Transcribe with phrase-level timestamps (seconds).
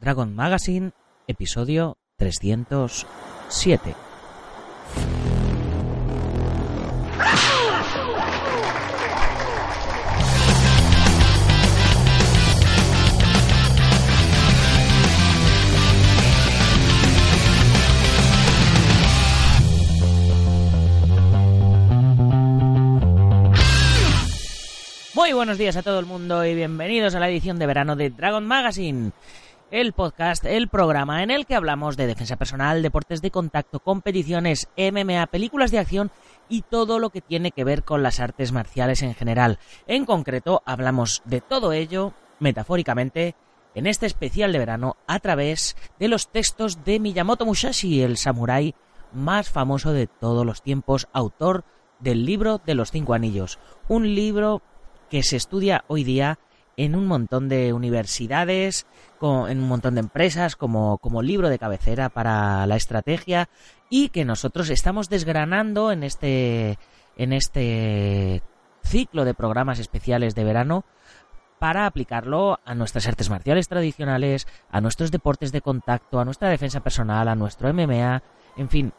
[0.00, 0.92] Dragon Magazine,
[1.26, 3.94] episodio 307.
[25.12, 28.08] Muy buenos días a todo el mundo y bienvenidos a la edición de verano de
[28.08, 29.12] Dragon Magazine
[29.70, 34.68] el podcast, el programa en el que hablamos de defensa personal, deportes de contacto, competiciones,
[34.76, 36.10] MMA, películas de acción
[36.48, 39.58] y todo lo que tiene que ver con las artes marciales en general.
[39.86, 43.36] En concreto, hablamos de todo ello, metafóricamente,
[43.74, 48.74] en este especial de verano a través de los textos de Miyamoto Musashi, el samurái
[49.12, 51.64] más famoso de todos los tiempos, autor
[52.00, 54.62] del libro de los cinco anillos, un libro
[55.10, 56.38] que se estudia hoy día
[56.76, 58.86] en un montón de universidades,
[59.20, 63.48] en un montón de empresas como, como libro de cabecera para la estrategia
[63.88, 66.78] y que nosotros estamos desgranando en este,
[67.16, 68.42] en este
[68.82, 70.84] ciclo de programas especiales de verano
[71.58, 76.80] para aplicarlo a nuestras artes marciales tradicionales, a nuestros deportes de contacto, a nuestra defensa
[76.80, 78.22] personal, a nuestro MMA,
[78.56, 78.92] en fin,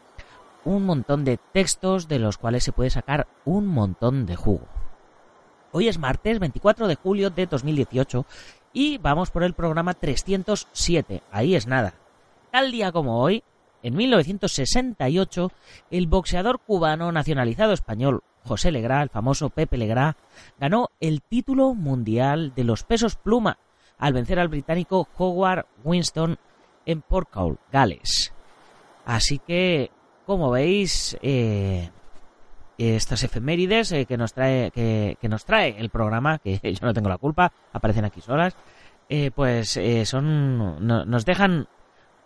[0.64, 4.68] un montón de textos de los cuales se puede sacar un montón de jugo.
[5.74, 8.26] Hoy es martes 24 de julio de 2018
[8.74, 11.22] y vamos por el programa 307.
[11.32, 11.94] Ahí es nada.
[12.50, 13.42] Tal día como hoy,
[13.82, 15.50] en 1968,
[15.90, 20.16] el boxeador cubano nacionalizado español José Legrá, el famoso Pepe Legrá,
[20.60, 23.56] ganó el título mundial de los pesos pluma
[23.96, 26.36] al vencer al británico Howard Winston
[26.84, 28.34] en Portcaul, Gales.
[29.06, 29.90] Así que,
[30.26, 31.90] como veis, eh,
[32.90, 37.08] estas efemérides eh, que nos trae que, nos trae el programa que yo no tengo
[37.08, 38.56] la culpa aparecen aquí solas
[39.08, 41.68] eh, pues eh, son nos dejan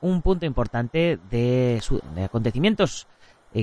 [0.00, 1.82] un punto importante de,
[2.14, 3.06] de acontecimientos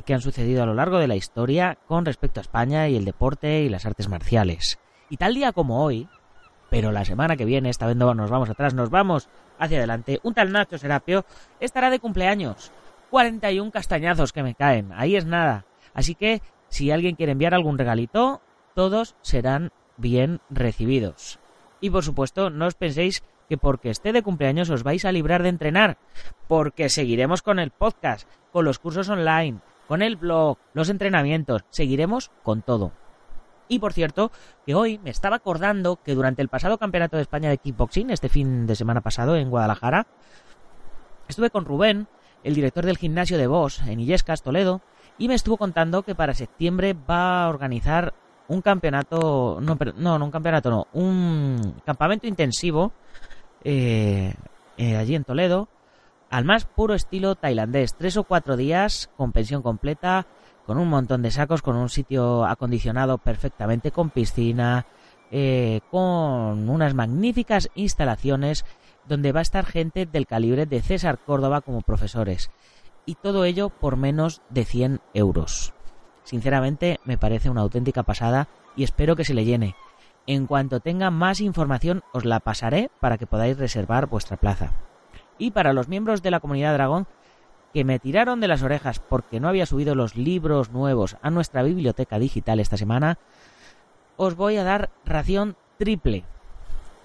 [0.06, 3.06] que han sucedido a lo largo de la historia con respecto a España y el
[3.06, 4.80] deporte y las artes marciales.
[5.08, 6.08] Y tal día como hoy
[6.72, 9.30] pero la semana que viene esta vez no nos vamos atrás nos vamos
[9.60, 11.24] hacia adelante un tal Nacho Serapio
[11.60, 12.72] estará de cumpleaños.
[13.12, 15.66] 41 castañazos que me caen ahí es nada.
[15.94, 16.42] Así que
[16.74, 18.42] si alguien quiere enviar algún regalito,
[18.74, 21.38] todos serán bien recibidos.
[21.82, 25.44] Y por supuesto, no os penséis que porque esté de cumpleaños os vais a librar
[25.44, 26.00] de entrenar,
[26.48, 32.32] porque seguiremos con el podcast, con los cursos online, con el blog, los entrenamientos, seguiremos
[32.42, 32.92] con todo.
[33.68, 34.32] Y por cierto,
[34.66, 38.30] que hoy me estaba acordando que durante el pasado Campeonato de España de Kickboxing, este
[38.30, 40.08] fin de semana pasado en Guadalajara,
[41.28, 42.08] estuve con Rubén,
[42.44, 44.82] el director del gimnasio de Vos, en Illescas, Toledo,
[45.18, 48.14] y me estuvo contando que para septiembre va a organizar
[48.48, 52.92] un campeonato, no, no, no un campeonato, no, un campamento intensivo
[53.64, 54.34] eh,
[54.78, 55.70] eh, allí en Toledo,
[56.30, 60.26] al más puro estilo tailandés, tres o cuatro días con pensión completa,
[60.66, 64.86] con un montón de sacos, con un sitio acondicionado perfectamente, con piscina,
[65.32, 68.66] eh, con unas magníficas instalaciones
[69.08, 72.50] donde va a estar gente del calibre de César Córdoba como profesores
[73.06, 75.74] y todo ello por menos de 100 euros.
[76.24, 79.76] Sinceramente me parece una auténtica pasada y espero que se le llene.
[80.26, 84.72] En cuanto tenga más información os la pasaré para que podáis reservar vuestra plaza.
[85.38, 87.08] Y para los miembros de la comunidad Dragón
[87.74, 91.64] que me tiraron de las orejas porque no había subido los libros nuevos a nuestra
[91.64, 93.18] biblioteca digital esta semana,
[94.16, 96.24] os voy a dar ración triple.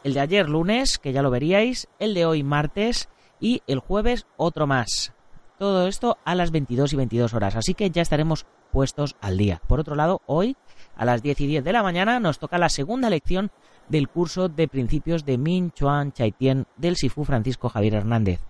[0.04, 3.08] El de ayer lunes, que ya lo veríais, el de hoy martes
[3.40, 5.14] y el jueves otro más.
[5.58, 9.60] Todo esto a las 22 y 22 horas, así que ya estaremos puestos al día.
[9.66, 10.56] Por otro lado, hoy,
[10.96, 13.50] a las 10 y 10 de la mañana, nos toca la segunda lección
[13.88, 18.40] del curso de principios de Min Chuan Chaitien del Sifu Francisco Javier Hernández.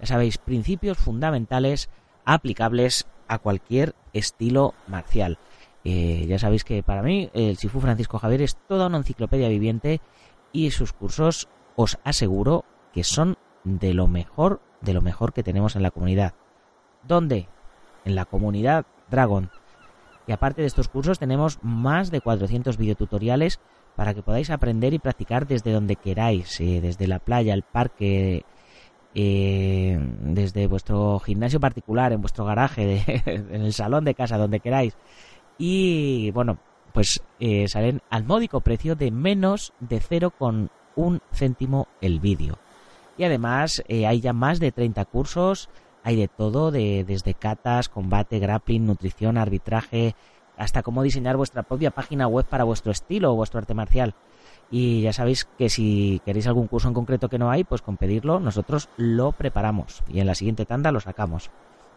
[0.00, 1.90] Ya sabéis, principios fundamentales
[2.24, 5.38] aplicables a cualquier estilo marcial.
[5.84, 10.00] Eh, ya sabéis que para mí el Sifu Francisco Javier es toda una enciclopedia viviente
[10.52, 12.64] y sus cursos os aseguro
[12.94, 16.32] que son de lo mejor, de lo mejor que tenemos en la comunidad.
[17.06, 17.48] ¿Dónde?
[18.06, 19.50] en la comunidad Dragon.
[20.26, 23.60] Y aparte de estos cursos tenemos más de 400 videotutoriales
[23.94, 28.44] para que podáis aprender y practicar desde donde queráis, eh, desde la playa, el parque,
[29.14, 34.96] eh, desde vuestro gimnasio particular, en vuestro garaje, en el salón de casa, donde queráis.
[35.58, 36.58] Y bueno,
[36.92, 42.58] pues eh, salen al módico precio de menos de 0,1 céntimo el vídeo.
[43.18, 45.70] Y además hay ya más de 30 cursos
[46.06, 50.14] hay de todo, de, desde catas, combate, grappling, nutrición, arbitraje,
[50.56, 54.14] hasta cómo diseñar vuestra propia página web para vuestro estilo o vuestro arte marcial.
[54.70, 57.96] Y ya sabéis que si queréis algún curso en concreto que no hay, pues con
[57.96, 61.50] pedirlo nosotros lo preparamos y en la siguiente tanda lo sacamos.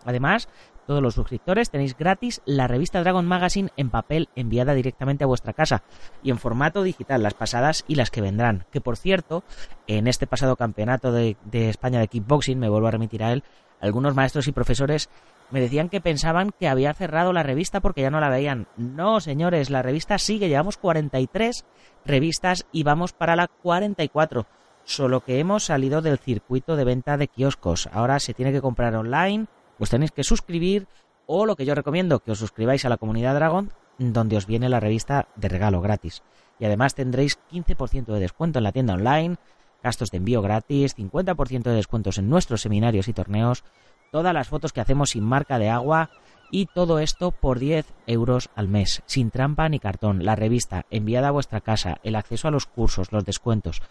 [0.06, 0.50] Además,
[0.88, 5.54] todos los suscriptores tenéis gratis la revista Dragon Magazine en papel enviada directamente a vuestra
[5.54, 5.84] casa
[6.24, 8.66] y en formato digital, las pasadas y las que vendrán.
[8.72, 9.44] Que por cierto,
[9.86, 13.44] en este pasado campeonato de, de España de kickboxing, me vuelvo a remitir a él,
[13.82, 15.10] algunos maestros y profesores
[15.52, 18.68] me decían que pensaban que había cerrado la revista porque ya no la veían.
[18.78, 21.66] No, señores, la revista sigue, llevamos 43
[22.06, 24.46] revistas y vamos para la 44.
[24.84, 27.90] Solo que hemos salido del circuito de venta de kioscos.
[27.92, 29.48] Ahora se tiene que comprar online,
[29.78, 30.88] pues tenéis que suscribir
[31.26, 34.70] o lo que yo recomiendo, que os suscribáis a la comunidad Dragon, donde os viene
[34.70, 36.24] la revista de regalo gratis.
[36.60, 39.38] Y además tendréis 15% de descuento en la tienda online,
[39.84, 43.64] gastos de envío gratis, 50% de descuentos en nuestros seminarios y torneos,
[44.12, 46.10] todas las fotos que hacemos sin marca de agua
[46.52, 51.30] y todo esto por 10 euros al mes, sin trampa ni cartón, la revista enviada
[51.30, 53.82] a vuestra casa, el acceso a los cursos, los descuentos.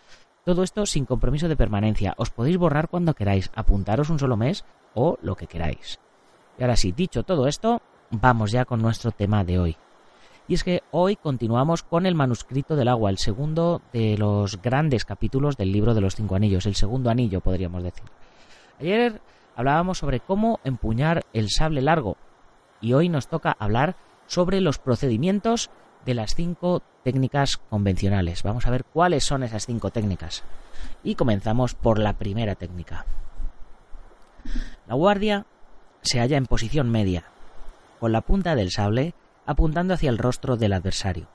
[0.44, 2.14] Todo esto sin compromiso de permanencia.
[2.16, 4.64] Os podéis borrar cuando queráis, apuntaros un solo mes
[4.94, 6.00] o lo que queráis.
[6.58, 9.76] Y ahora sí, dicho todo esto, vamos ya con nuestro tema de hoy.
[10.48, 15.04] Y es que hoy continuamos con el manuscrito del agua, el segundo de los grandes
[15.04, 18.04] capítulos del libro de los cinco anillos, el segundo anillo podríamos decir.
[18.80, 19.20] Ayer
[19.54, 22.16] hablábamos sobre cómo empuñar el sable largo
[22.80, 23.96] y hoy nos toca hablar
[24.26, 25.70] sobre los procedimientos
[26.06, 28.42] de las cinco técnicas convencionales.
[28.42, 30.44] Vamos a ver cuáles son esas cinco técnicas.
[31.04, 33.04] Y comenzamos por la primera técnica.
[34.86, 35.44] La guardia
[36.00, 37.24] se halla en posición media,
[38.00, 39.12] con la punta del sable
[39.48, 41.26] apuntando hacia el rostro del adversario.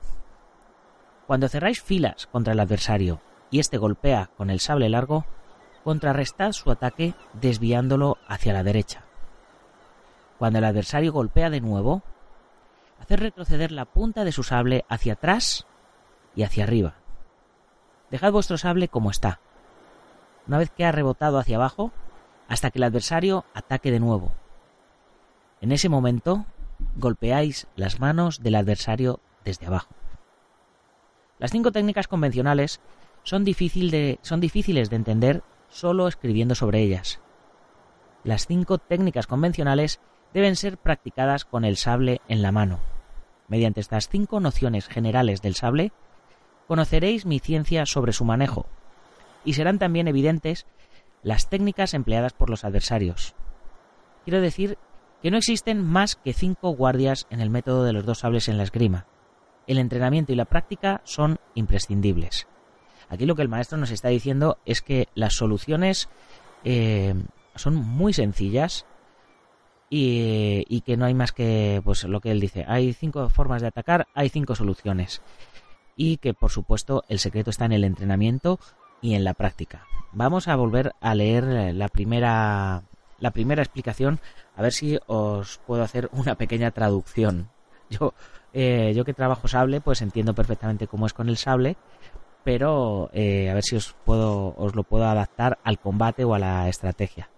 [1.26, 3.20] Cuando cerráis filas contra el adversario
[3.50, 5.24] y éste golpea con el sable largo,
[5.82, 9.02] contrarrestad su ataque desviándolo hacia la derecha.
[10.38, 12.04] Cuando el adversario golpea de nuevo,
[13.00, 15.66] haced retroceder la punta de su sable hacia atrás
[16.36, 16.94] y hacia arriba.
[18.12, 19.40] Dejad vuestro sable como está.
[20.46, 21.90] Una vez que ha rebotado hacia abajo,
[22.46, 24.30] hasta que el adversario ataque de nuevo.
[25.60, 26.46] En ese momento,
[26.96, 29.94] golpeáis las manos del adversario desde abajo.
[31.38, 32.80] Las cinco técnicas convencionales
[33.22, 37.20] son, difíciles de entender solo escribiendo sobre ellas.
[38.22, 40.00] Las cinco técnicas convencionales
[40.32, 42.80] deben ser practicadas con el sable en la mano.
[43.48, 45.92] Mediante estas cinco nociones generales del sable,
[46.66, 48.66] conoceréis mi ciencia sobre su manejo,
[49.44, 50.66] y serán también evidentes
[51.22, 53.34] las técnicas empleadas por los adversarios.
[54.24, 54.78] Quiero decir
[55.24, 58.58] que no existen más que cinco guardias en el método de los dos sables en
[58.58, 59.06] la esgrima.
[59.66, 62.46] El entrenamiento y la práctica son imprescindibles.
[63.08, 66.10] Aquí lo que el maestro nos está diciendo es que las soluciones
[66.62, 67.14] eh,
[67.54, 68.84] son muy sencillas
[69.88, 72.66] y, y, que no hay más que pues lo que él dice.
[72.68, 75.22] Hay cinco formas de atacar, hay cinco soluciones
[75.96, 78.60] y que por supuesto el secreto está en el entrenamiento
[79.00, 79.86] y en la práctica.
[80.12, 82.82] Vamos a volver a leer la primera
[83.24, 84.20] la primera explicación,
[84.54, 87.48] a ver si os puedo hacer una pequeña traducción.
[87.88, 88.12] Yo,
[88.52, 91.78] eh, yo que trabajo sable, pues entiendo perfectamente cómo es con el sable,
[92.44, 96.38] pero eh, a ver si os puedo, os lo puedo adaptar al combate o a
[96.38, 97.30] la estrategia.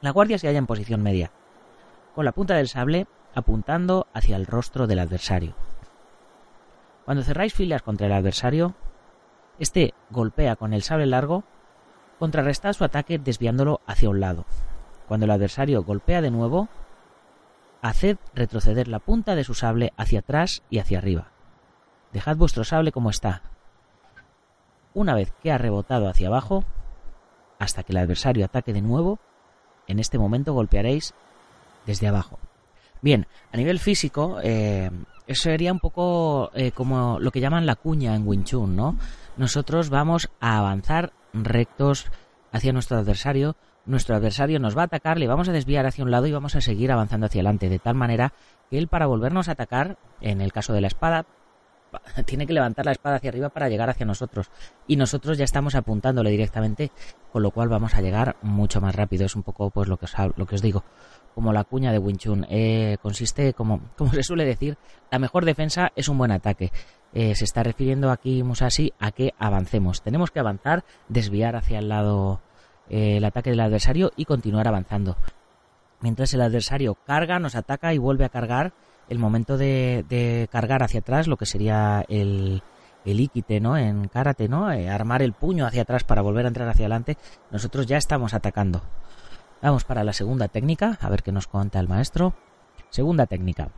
[0.00, 1.30] La guardia se halla en posición media,
[2.14, 5.54] con la punta del sable apuntando hacia el rostro del adversario.
[7.04, 8.74] Cuando cerráis filas contra el adversario,
[9.58, 11.44] este golpea con el sable largo,
[12.18, 14.46] contrarrestad su ataque desviándolo hacia un lado.
[15.08, 16.68] Cuando el adversario golpea de nuevo,
[17.82, 21.28] haced retroceder la punta de su sable hacia atrás y hacia arriba.
[22.12, 23.42] Dejad vuestro sable como está.
[24.94, 26.64] Una vez que ha rebotado hacia abajo,
[27.58, 29.18] hasta que el adversario ataque de nuevo,
[29.86, 31.14] en este momento golpearéis
[31.86, 32.38] desde abajo.
[33.02, 34.90] Bien, a nivel físico, eh,
[35.26, 38.96] eso sería un poco eh, como lo que llaman la cuña en Wing Chun, ¿no?
[39.36, 42.06] Nosotros vamos a avanzar rectos
[42.56, 46.10] hacia nuestro adversario nuestro adversario nos va a atacar, le vamos a desviar hacia un
[46.10, 48.32] lado y vamos a seguir avanzando hacia adelante, de tal manera
[48.68, 51.24] que él para volvernos a atacar, en el caso de la espada,
[52.26, 54.50] tiene que levantar la espada hacia arriba para llegar hacia nosotros.
[54.86, 56.90] Y nosotros ya estamos apuntándole directamente,
[57.32, 59.24] con lo cual vamos a llegar mucho más rápido.
[59.24, 60.82] Es un poco pues lo que os, lo que os digo,
[61.34, 62.46] como la cuña de Wing Chun.
[62.50, 64.76] Eh, consiste, como, como se suele decir,
[65.12, 66.72] la mejor defensa es un buen ataque.
[67.12, 70.02] Eh, se está refiriendo aquí Musashi a que avancemos.
[70.02, 72.40] Tenemos que avanzar, desviar hacia el lado
[72.88, 75.16] el ataque del adversario y continuar avanzando.
[76.00, 78.72] Mientras el adversario carga, nos ataca y vuelve a cargar,
[79.08, 82.62] el momento de, cargar hacia atrás, lo que sería el,
[83.04, 83.30] el
[83.62, 83.76] ¿no?
[83.76, 84.70] En karate, ¿no?
[84.72, 87.16] Eh, armar el puño hacia atrás para volver a entrar hacia adelante,
[87.50, 88.82] nosotros ya estamos atacando.
[89.62, 92.34] Vamos para la segunda técnica, a ver qué nos cuenta el maestro.
[92.90, 93.70] Segunda técnica.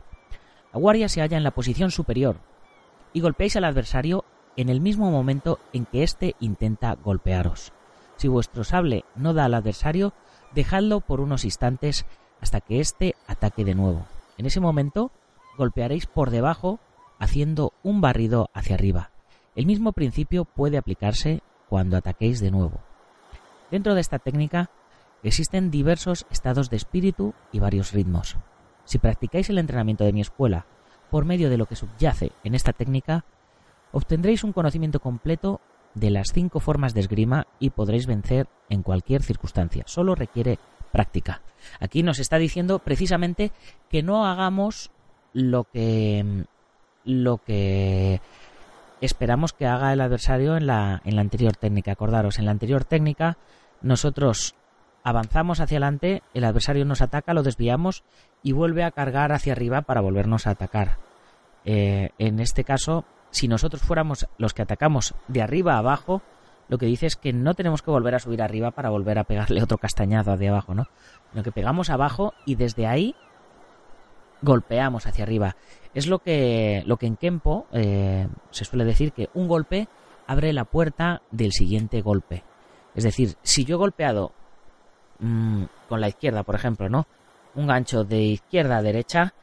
[0.73, 2.37] La guardia se halla en la posición superior,
[3.13, 4.25] y golpeáis al adversario
[4.55, 7.71] en el mismo momento en que éste intenta golpearos.
[8.19, 10.11] Si vuestro sable no da al adversario,
[10.53, 12.05] dejadlo por unos instantes
[12.41, 14.07] hasta que éste ataque de nuevo.
[14.37, 15.11] En ese momento
[15.57, 16.81] golpearéis por debajo
[17.17, 19.11] haciendo un barrido hacia arriba.
[19.55, 22.81] El mismo principio puede aplicarse cuando ataquéis de nuevo.
[23.71, 24.69] Dentro de esta técnica
[25.23, 28.35] existen diversos estados de espíritu y varios ritmos.
[28.83, 30.65] Si practicáis el entrenamiento de mi escuela
[31.09, 33.23] por medio de lo que subyace en esta técnica,
[33.93, 35.61] obtendréis un conocimiento completo
[35.99, 39.83] de las cinco formas de esgrima y podréis vencer en cualquier circunstancia.
[39.85, 40.59] Solo requiere
[40.91, 41.41] práctica.
[41.79, 43.51] Aquí nos está diciendo precisamente
[43.89, 44.91] que no hagamos
[45.33, 46.45] lo que
[47.05, 48.21] lo que
[49.01, 51.91] esperamos que haga el adversario en la, en la anterior técnica.
[51.91, 53.37] Acordaros, en la anterior técnica
[53.81, 54.55] nosotros
[55.03, 58.03] avanzamos hacia adelante, el adversario nos ataca, lo desviamos
[58.43, 60.97] y vuelve a cargar hacia arriba para volvernos a atacar.
[61.65, 66.21] Eh, en este caso, si nosotros fuéramos los que atacamos de arriba a abajo,
[66.67, 69.23] lo que dice es que no tenemos que volver a subir arriba para volver a
[69.23, 70.87] pegarle otro castañazo de abajo, ¿no?
[71.31, 73.15] Sino que pegamos abajo y desde ahí
[74.41, 75.55] golpeamos hacia arriba.
[75.93, 79.87] Es lo que, lo que en Kempo eh, se suele decir que un golpe
[80.27, 82.43] abre la puerta del siguiente golpe.
[82.93, 84.33] Es decir, si yo he golpeado
[85.19, 87.05] Mm, con la izquierda, por ejemplo, ¿no?
[87.55, 89.33] Un gancho de izquierda a derecha,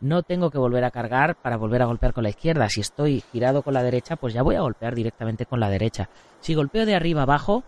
[0.00, 2.68] no tengo que volver a cargar para volver a golpear con la izquierda.
[2.68, 6.08] Si estoy girado con la derecha, pues ya voy a golpear directamente con la derecha.
[6.40, 7.64] Si golpeo de arriba abajo,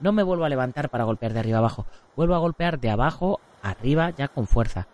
[0.00, 1.86] no me vuelvo a levantar para golpear de arriba abajo.
[2.16, 4.88] Vuelvo a golpear de abajo arriba ya con fuerza.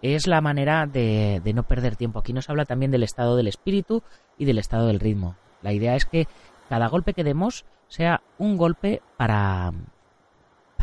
[0.00, 2.18] Es la manera de, de no perder tiempo.
[2.18, 4.02] Aquí nos habla también del estado del espíritu
[4.36, 5.36] y del estado del ritmo.
[5.62, 6.26] La idea es que
[6.68, 9.72] cada golpe que demos sea un golpe para,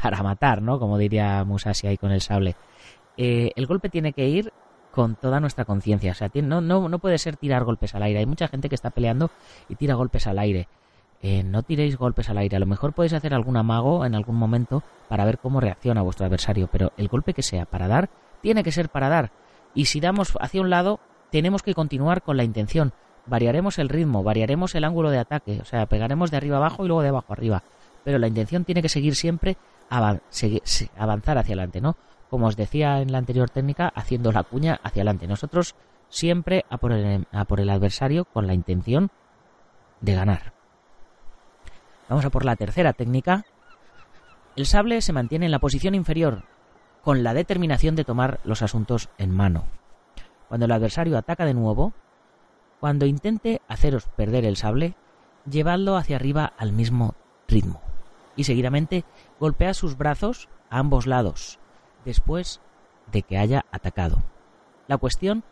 [0.02, 0.80] para matar, ¿no?
[0.80, 2.56] Como diría Musashi ahí con el sable.
[3.18, 4.54] Eh, el golpe tiene que ir
[5.00, 6.12] con toda nuestra conciencia.
[6.12, 8.20] O sea, no, no, no puede ser tirar golpes al aire.
[8.20, 9.32] Hay mucha gente que está peleando
[9.70, 10.68] y tira golpes al aire.
[11.22, 12.58] Eh, no tiréis golpes al aire.
[12.58, 16.26] A lo mejor podéis hacer algún amago en algún momento para ver cómo reacciona vuestro
[16.26, 18.10] adversario, pero el golpe que sea para dar,
[18.42, 19.32] tiene que ser para dar.
[19.74, 21.00] Y si damos hacia un lado,
[21.32, 22.92] tenemos que continuar con la intención.
[23.26, 26.90] Variaremos el ritmo, variaremos el ángulo de ataque, o sea, pegaremos de arriba abajo y
[26.90, 27.64] luego de abajo arriba.
[28.04, 29.56] Pero la intención tiene que seguir siempre
[29.90, 31.96] avanzar hacia adelante, ¿no?
[32.30, 35.28] Como os decía en la anterior técnica, haciendo la cuña hacia adelante.
[35.28, 35.76] Nosotros
[36.10, 39.10] siempre a por el, adversario con la intención
[40.02, 40.54] de ganar.
[42.08, 43.46] Vamos a por la tercera técnica.
[44.56, 46.44] El sable se mantiene en la posición inferior,
[47.04, 49.66] con la determinación de tomar los asuntos en mano.
[50.48, 51.94] Cuando el adversario ataca de nuevo,
[52.80, 54.96] cuando intente haceros perder el sable,
[55.50, 57.16] llevadlo hacia arriba al mismo
[57.48, 57.82] ritmo
[58.36, 59.04] y seguidamente
[59.40, 61.60] golpea sus brazos a ambos lados,
[62.06, 62.62] después
[63.12, 64.22] de que haya atacado.
[64.88, 65.44] La cuestión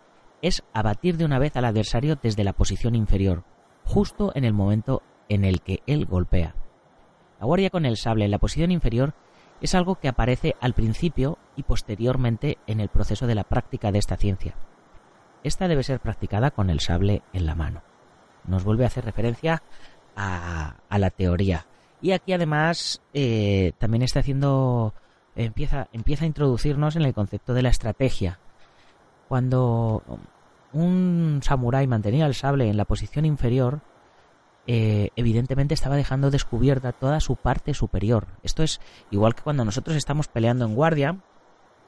[0.42, 3.44] es abatir de una vez al adversario desde la posición inferior,
[3.84, 6.56] justo en el momento en el que él golpea.
[7.40, 9.14] La guardia con el sable en la posición inferior
[9.62, 14.00] es algo que aparece al principio y posteriormente en el proceso de la práctica de
[14.00, 14.56] esta ciencia.
[15.44, 17.82] Esta debe ser practicada con el sable en la mano.
[18.46, 19.64] Nos vuelve a hacer referencia
[20.16, 21.68] a, la teoría.
[22.02, 24.94] Y aquí además eh, también está haciendo,
[25.46, 28.40] empieza, empieza a introducirnos en el concepto de la estrategia.
[29.28, 30.04] Cuando
[30.74, 33.82] un samurái mantenía el sable en la posición inferior,
[34.66, 38.28] eh, evidentemente estaba dejando descubierta toda su parte superior.
[38.44, 41.18] Esto es igual que cuando nosotros estamos peleando en guardia,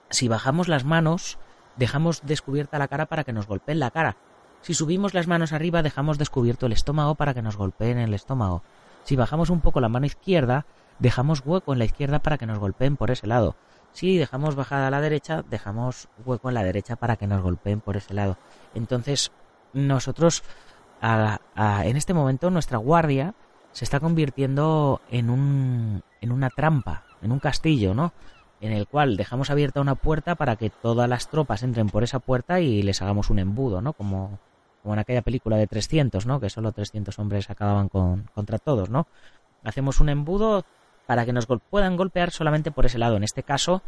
[0.10, 1.40] si bajamos las manos,
[1.76, 4.18] dejamos descubierta la cara para que nos golpeen la cara.
[4.62, 8.64] Si subimos las manos arriba, dejamos descubierto el estómago para que nos golpeen el estómago.
[9.04, 10.66] Si bajamos un poco la mano izquierda,
[11.00, 13.56] dejamos hueco en la izquierda para que nos golpeen por ese lado.
[13.92, 17.82] Si dejamos bajada a la derecha, dejamos hueco en la derecha para que nos golpeen
[17.82, 18.38] por ese lado.
[18.76, 19.32] Entonces,
[19.74, 20.44] nosotros,
[21.02, 23.34] en este momento, nuestra guardia
[23.72, 28.14] se está convirtiendo en, un, en una trampa, en un castillo, ¿no?
[28.62, 32.20] En el cual dejamos abierta una puerta para que todas las tropas entren por esa
[32.20, 33.94] puerta y les hagamos un embudo, ¿no?
[33.94, 34.40] Como,
[34.84, 36.40] como en aquella película de 300, ¿no?
[36.40, 39.08] Que solo 300 hombres acababan con, contra todos, ¿no?
[39.64, 40.66] Hacemos un embudo
[41.10, 43.18] para que nos puedan golpear solamente por ese lado.
[43.18, 43.82] En este caso,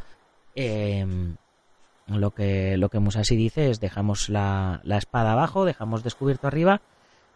[0.56, 1.36] em,
[2.08, 6.82] lo que, lo que Musashi dice es dejamos la, espada abajo, dejamos descubierto arriba,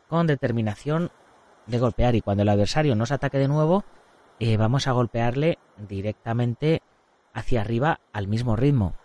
[0.09, 1.11] con determinación
[1.67, 2.15] de golpear.
[2.15, 3.83] Y cuando el adversario nos ataque de nuevo,
[4.39, 6.81] eh, vamos a golpearle directamente
[7.35, 8.95] hacia arriba al mismo ritmo.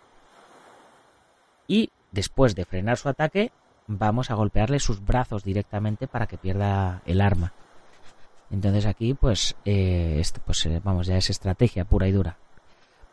[1.67, 3.53] Y después de frenar su ataque,
[3.87, 7.53] vamos a golpearle sus brazos directamente para que pierda el arma.
[8.50, 12.37] Entonces aquí, pues, eh, pues eh, vamos, ya es estrategia pura y dura.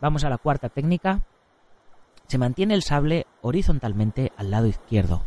[0.01, 1.21] Vamos a la cuarta técnica.
[2.27, 5.23] Se mantiene el sable horizontalmente al lado izquierdo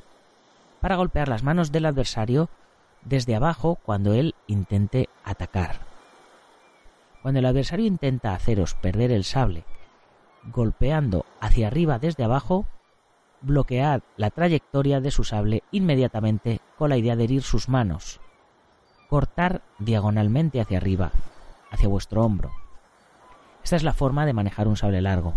[0.81, 2.49] para golpear las manos del adversario
[3.03, 5.81] desde abajo cuando él intente atacar.
[7.23, 9.65] Cuando el adversario intenta haceros perder el sable
[10.45, 12.67] golpeando hacia arriba desde abajo,
[13.43, 18.21] bloquead la trayectoria de su sable inmediatamente con la idea de herir sus manos.
[19.11, 21.11] Cortar diagonalmente hacia arriba,
[21.71, 22.53] hacia vuestro hombro.
[23.63, 25.35] Esta es la forma de manejar un sable largo.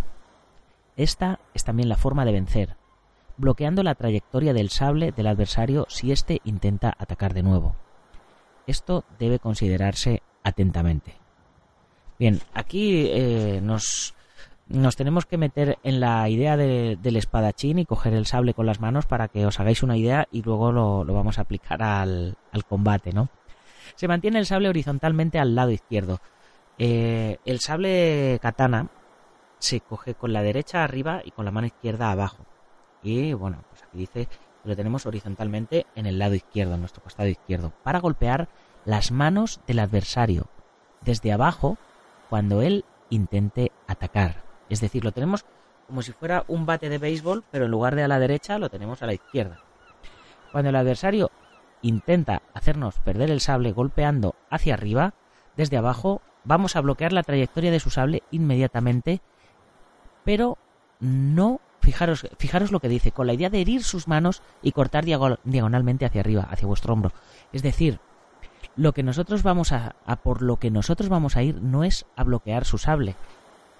[0.95, 2.75] Esta es también la forma de vencer,
[3.35, 7.75] bloqueando la trayectoria del sable del adversario si éste intenta atacar de nuevo.
[8.67, 11.15] Esto debe considerarse atentamente.
[12.19, 14.13] Bien, aquí eh, nos,
[14.67, 18.79] nos tenemos que meter en la idea del espadachín y coger el sable con las
[18.79, 22.37] manos para que os hagáis una idea y luego lo, vamos a aplicar al,
[22.67, 23.29] combate, ¿no?
[23.95, 26.19] Se mantiene el sable horizontalmente al lado izquierdo.
[26.77, 28.89] Eh, el sable katana
[29.59, 32.45] se coge con la derecha arriba y con la mano izquierda abajo.
[33.01, 37.03] Y bueno, pues aquí dice que lo tenemos horizontalmente en el lado izquierdo, en nuestro
[37.03, 38.49] costado izquierdo, para golpear
[38.85, 40.47] las manos del adversario
[41.01, 41.77] desde abajo
[42.29, 44.43] cuando él intente atacar.
[44.69, 45.45] Es decir, lo tenemos
[45.87, 48.69] como si fuera un bate de béisbol, pero en lugar de a la derecha lo
[48.69, 49.59] tenemos a la izquierda.
[50.51, 51.31] Cuando el adversario
[51.83, 55.13] intenta hacernos perder el sable golpeando hacia arriba,
[55.55, 59.21] desde abajo vamos a bloquear la trayectoria de su sable inmediatamente,
[60.23, 60.57] pero
[60.99, 65.03] no Fijaros, fijaros lo que dice, con la idea de herir sus manos y cortar
[65.03, 67.11] diagonalmente hacia arriba, hacia vuestro hombro.
[67.51, 67.99] Es decir,
[68.77, 72.23] lo que nosotros vamos a, por lo que nosotros vamos a ir no es a
[72.23, 73.17] bloquear su sable,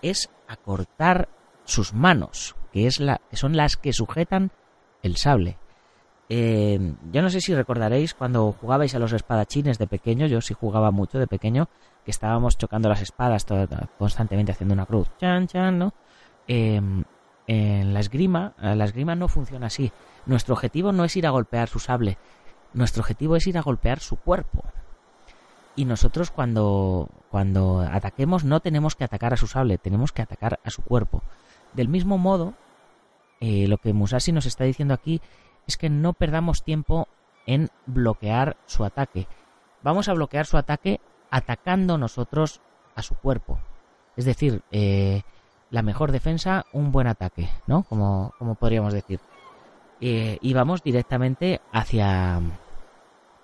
[0.02, 1.30] es a cortar
[1.64, 4.52] sus manos, que es la, que son las que sujetan
[5.02, 5.58] el sable.
[6.30, 10.54] Eh, yo no sé si recordaréis cuando jugabais a los espadachines de pequeño, yo sí
[10.54, 11.68] jugaba mucho de pequeño,
[12.06, 13.46] que estábamos chocando las espadas
[13.98, 15.94] constantemente haciendo una cruz, chan chan, ¿no?
[16.48, 16.82] Eh,
[17.46, 19.92] en la esgrima, eh, la esgrima no funciona así.
[20.26, 22.18] Nuestro objetivo no es ir a golpear su sable,
[22.74, 24.64] nuestro objetivo es ir a golpear su cuerpo.
[25.76, 30.60] Y nosotros cuando, cuando ataquemos no tenemos que atacar a su sable, tenemos que atacar
[30.64, 31.24] a su cuerpo.
[31.74, 32.54] Del mismo modo,
[33.40, 35.20] eh, lo que Musashi nos está diciendo aquí
[35.68, 37.08] es que no perdamos tiempo
[37.46, 39.28] en bloquear su ataque.
[39.82, 41.00] Vamos a bloquear su ataque
[41.30, 42.62] atacando nosotros
[42.96, 43.60] a su cuerpo.
[44.16, 45.24] Es decir, eh,
[45.72, 47.84] la mejor defensa, un buen ataque, ¿no?
[47.84, 49.20] Como, como podríamos decir.
[50.00, 52.42] Eh, y vamos directamente hacia,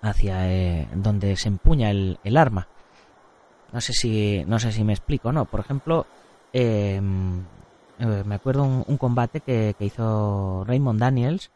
[0.02, 2.68] hacia eh, donde se empuña el, arma.
[3.72, 5.46] No sé si, no sé si me explico, ¿no?
[5.46, 6.06] Por ejemplo,
[6.52, 7.40] em,
[7.98, 11.50] eh, me acuerdo un, combate que, hizo Raymond Daniels,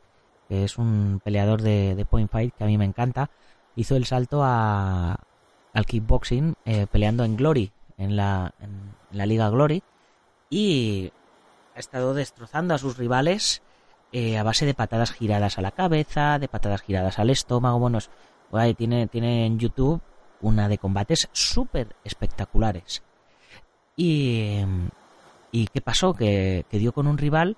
[0.48, 3.30] que es un peleador de, Point Fight que a mí me encanta.
[3.76, 5.18] Hizo el salto a,
[5.72, 6.54] al kickboxing
[6.90, 9.82] peleando en Glory, en la, en la Liga Glory
[10.50, 11.12] y
[11.74, 13.62] ha estado destrozando a sus rivales
[14.12, 17.80] eh, a base de patadas giradas a la cabeza, de patadas giradas al estómago.
[17.80, 17.98] Bueno,
[18.76, 20.00] tiene, tiene en YouTube
[20.40, 23.02] una de combates súper espectaculares.
[23.96, 24.60] Y,
[25.50, 26.14] ¿Y qué pasó?
[26.14, 27.56] Que, que, dio con un rival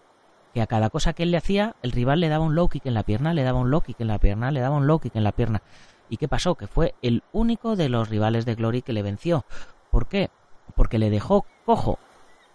[0.56, 2.86] que a cada cosa que él le hacía, el rival le daba un low kick
[2.86, 4.98] en la pierna, le daba un low kick en la pierna, le daba un low
[4.98, 5.60] kick en la pierna.
[6.08, 6.54] ¿Y qué pasó?
[6.54, 9.44] Que fue el único de los rivales de Glory que le venció.
[9.90, 10.30] ¿Por qué?
[10.74, 11.98] Porque le dejó cojo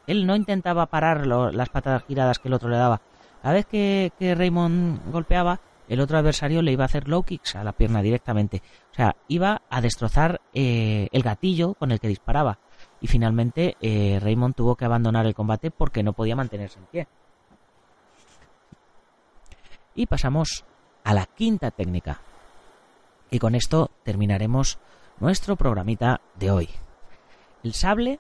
[0.08, 3.02] él no intentaba parar las patadas giradas que el otro le daba.
[3.44, 7.64] Cada vez que, Raymond golpeaba, el otro adversario le iba a hacer low kicks a
[7.64, 8.64] la pierna directamente.
[8.92, 12.58] O sea, iba a destrozar eh, el gatillo con el que disparaba.
[13.00, 17.08] Y finalmente eh, Raymond tuvo que abandonar el combate porque no podía mantenerse en pie.
[19.96, 20.66] Y pasamos
[21.04, 22.22] a la quinta técnica.
[23.30, 24.80] Y con esto terminaremos
[25.20, 26.70] nuestro programita de hoy.
[27.64, 28.20] El sable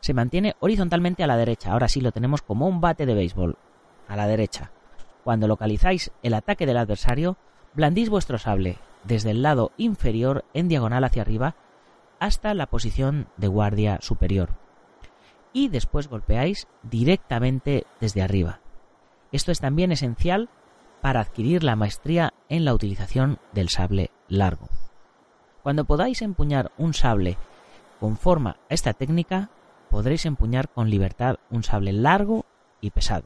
[0.00, 1.72] se mantiene horizontalmente a la derecha.
[1.72, 3.56] Ahora sí lo tenemos como un bate de béisbol.
[4.08, 4.70] A la derecha.
[5.24, 7.36] Cuando localizáis el ataque del adversario,
[7.74, 11.56] blandís vuestro sable desde el lado inferior en diagonal hacia arriba
[12.20, 14.50] hasta la posición de guardia superior.
[15.52, 18.60] Y después golpeáis directamente desde arriba.
[19.32, 20.48] Esto es también esencial
[21.06, 24.68] para adquirir la maestría en la utilización del sable largo.
[25.62, 27.38] Cuando podáis empuñar un sable
[28.00, 29.48] con forma a esta técnica,
[29.88, 32.44] podréis empuñar con libertad un sable largo
[32.80, 33.24] y pesado.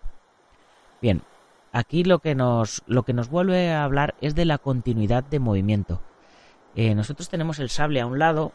[1.01, 1.23] Bien,
[1.73, 5.39] aquí lo que nos, lo que nos vuelve a hablar es de la continuidad de
[5.39, 6.03] movimiento.
[6.75, 8.53] Eh, nosotros tenemos el sable a un lado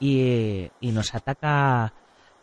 [0.00, 1.92] y, nos ataca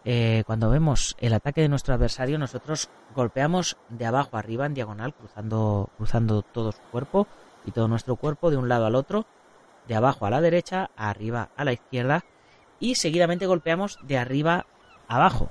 [0.03, 5.13] eh, cuando vemos el ataque de nuestro adversario, nosotros golpeamos de abajo arriba en diagonal,
[5.13, 7.27] cruzando, cruzando todo su cuerpo
[7.65, 9.25] y todo nuestro cuerpo de un lado al otro,
[9.87, 12.25] de abajo a la derecha, arriba a la izquierda,
[12.79, 14.65] y seguidamente golpeamos de arriba
[15.07, 15.49] abajo.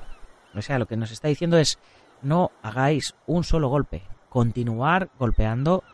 [0.54, 1.78] O sea, lo que nos está diciendo es
[2.22, 5.84] no hagáis un solo golpe, continuar golpeando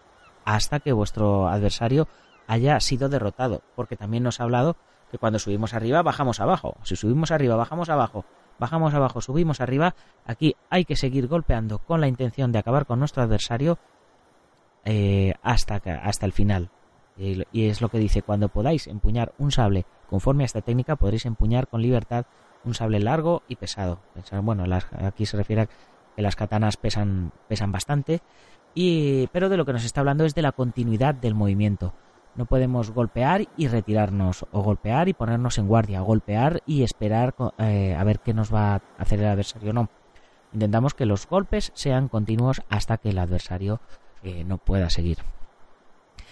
[0.44, 2.08] hasta que vuestro adversario
[2.46, 4.76] haya sido derrotado, porque también nos ha hablado
[5.10, 8.24] que cuando subimos arriba bajamos abajo, si subimos arriba bajamos abajo,
[8.58, 12.98] bajamos abajo, subimos arriba, aquí hay que seguir golpeando con la intención de acabar con
[12.98, 13.78] nuestro adversario
[14.84, 16.70] eh, hasta, hasta el final.
[17.18, 21.24] Y, es lo que dice, cuando podáis empuñar un sable conforme a esta técnica, podréis
[21.24, 22.26] empuñar con libertad
[22.64, 24.00] un sable largo y pesado.
[24.42, 24.64] Bueno,
[25.00, 28.20] aquí se refiere a que las katanas pesan, pesan bastante,
[28.74, 31.94] y, pero de lo que nos está hablando es de la continuidad del movimiento.
[32.36, 37.34] No podemos golpear y retirarnos, o golpear y ponernos en guardia, o golpear y esperar
[37.58, 39.72] eh, a ver qué nos va a hacer el adversario.
[39.72, 39.88] No.
[40.52, 43.80] Intentamos que los golpes sean continuos hasta que el adversario
[44.22, 45.18] eh, no pueda seguir.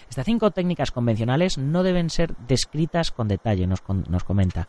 [0.09, 4.69] Estas cinco técnicas convencionales no deben ser descritas con detalle, nos, nos comenta.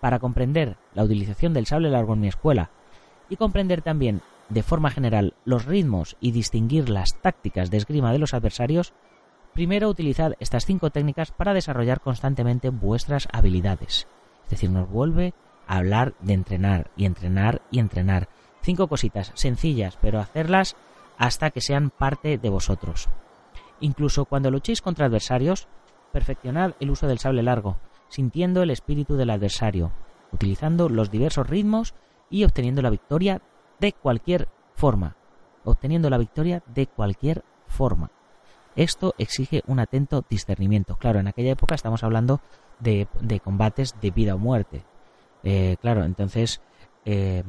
[0.00, 2.70] Para comprender la utilización del sable largo en mi escuela
[3.28, 8.18] y comprender también de forma general los ritmos y distinguir las tácticas de esgrima de
[8.18, 8.92] los adversarios,
[9.56, 14.06] primero utilizad estas cinco técnicas para desarrollar constantemente vuestras habilidades.
[14.44, 15.32] Es decir, nos vuelve
[15.66, 18.28] a hablar de entrenar y entrenar y entrenar.
[18.60, 20.76] Cinco cositas sencillas, pero hacerlas
[21.16, 23.08] hasta que sean parte de vosotros.
[23.80, 25.68] Incluso cuando luchéis contra adversarios,
[26.12, 27.78] perfeccionad el uso del sable largo,
[28.10, 29.90] sintiendo el espíritu del adversario,
[30.32, 31.94] utilizando los diversos ritmos
[32.28, 33.40] y obteniendo la victoria
[33.80, 35.16] de cualquier forma.
[35.64, 38.10] Obteniendo la victoria de cualquier forma.
[38.76, 40.96] Esto exige un atento discernimiento.
[40.96, 42.40] Claro, en aquella época estamos hablando
[42.78, 43.08] de,
[43.42, 44.84] combates de vida o muerte.
[45.42, 46.60] Eh, claro, entonces,
[47.06, 47.42] eh,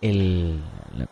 [0.00, 0.62] el,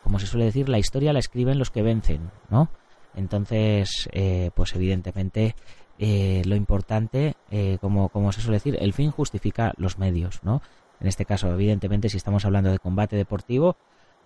[0.03, 2.70] como se suele decir, la historia la escriben los que vencen, ¿no?
[3.16, 5.55] Entonces, eh, pues evidentemente
[5.99, 7.37] lo importante,
[7.81, 10.61] como, como se suele decir, el fin justifica los medios, ¿no?
[11.01, 13.77] En este caso, evidentemente, si estamos hablando de combate deportivo,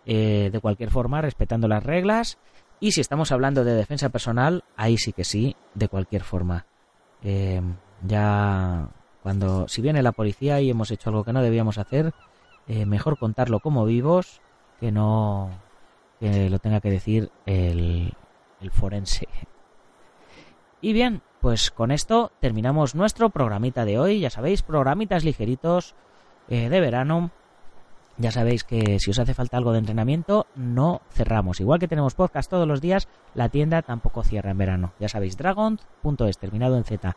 [0.07, 2.39] de cualquier forma, respetando las reglas
[2.81, 6.67] y si estamos hablando de defensa personal, ahí sí que sí, de cualquier forma.
[7.23, 7.61] Eh,
[8.03, 8.89] ya
[9.23, 12.13] cuando, si viene la policía y hemos hecho algo que no debíamos hacer,
[12.69, 14.41] eh, mejor contarlo como vivos
[14.79, 15.51] que no
[16.21, 18.15] que lo tenga que decir el,
[18.71, 19.29] forense.
[20.81, 24.21] Y bien, pues con esto terminamos nuestro programita de hoy.
[24.21, 25.95] Ya sabéis, programitas ligeritos
[26.49, 27.31] eh, de verano
[28.19, 31.61] ya sabéis que si os hace falta algo de entrenamiento, no cerramos.
[31.61, 34.93] Igual que tenemos podcast todos los días, la tienda tampoco cierra en verano.
[34.99, 37.17] Ya sabéis, dragon.es, terminado en Z.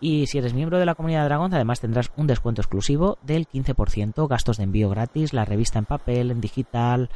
[0.00, 4.28] Y si eres miembro de la comunidad Dragon, además tendrás un descuento exclusivo del 15%,
[4.28, 7.08] gastos de envío gratis, la revista en papel, en digital,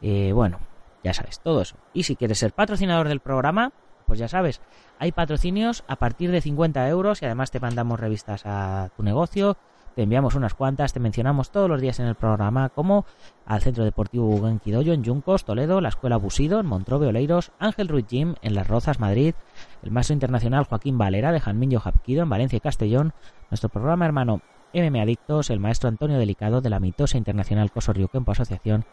[0.00, 0.60] eh, bueno,
[1.02, 1.76] ya sabes, todo eso.
[1.92, 3.72] Y si quieres ser patrocinador del programa,
[4.06, 4.60] pues ya sabes,
[4.98, 9.56] hay patrocinios a partir de 50 euros y además te mandamos revistas a tu negocio,
[9.94, 13.04] te enviamos unas cuantas, te mencionamos todos los días en el programa como
[13.44, 18.06] al Centro Deportivo Genquidoyo en Yuncos, Toledo, la Escuela Busido en Montrobe, Oleiros, Ángel Ruiz
[18.08, 19.34] Gym en Las Rozas, Madrid,
[19.82, 23.12] el maestro internacional Joaquín Valera de Janminho Japquido en Valencia y Castellón,
[23.50, 28.08] nuestro programa hermano MM Adictos, el maestro Antonio Delicado de la mitosa internacional Coso Río
[28.08, 28.84] Kempo Asociación,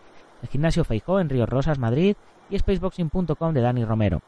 [0.42, 2.16] el gimnasio Feijó en Río Rosas, Madrid
[2.50, 4.22] y spaceboxing.com de Dani Romero.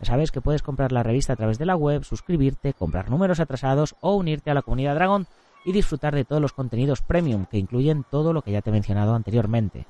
[0.00, 3.40] Ya sabes que puedes comprar la revista a través de la web, suscribirte, comprar números
[3.40, 5.26] atrasados o unirte a la comunidad Dragon
[5.68, 8.72] y disfrutar de todos los contenidos premium que incluyen todo lo que ya te he
[8.72, 9.86] mencionado anteriormente.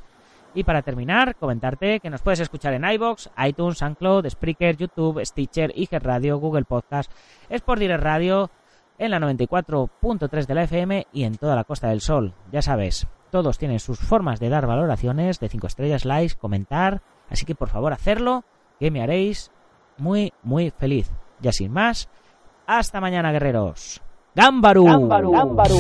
[0.53, 5.73] Y para terminar, comentarte que nos puedes escuchar en iBox, iTunes, SoundCloud, Spreaker, YouTube, Stitcher,
[5.77, 7.13] IG Radio, Google Podcast,
[7.49, 8.51] Sport Direct Radio,
[8.99, 12.35] en la 94.3 de la FM y en toda la Costa del Sol.
[12.51, 17.47] Ya sabes, todos tienen sus formas de dar valoraciones de 5 estrellas, likes, comentar, así
[17.47, 18.43] que por favor hacerlo,
[18.81, 19.53] que me haréis
[19.97, 21.13] muy, muy feliz.
[21.39, 22.09] Ya sin más,
[22.67, 24.03] hasta mañana guerreros.
[24.39, 24.85] Gámbaro.
[24.85, 25.79] Gámbaro.